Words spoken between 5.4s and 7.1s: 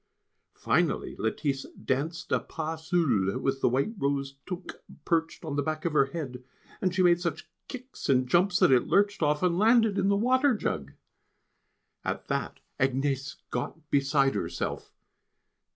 on the back of her head, and she